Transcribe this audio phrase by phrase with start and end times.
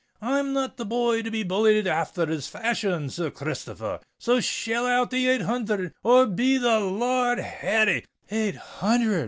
[0.23, 4.01] I'm not the boy to be bullied afther this fashion, Sir Christopher r.
[4.17, 9.19] So shell out the eight hunthred—or be the Lor r d Harry!——" "Eight hundred!"